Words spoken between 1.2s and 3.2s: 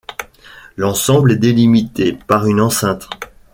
est délimité par une enceinte.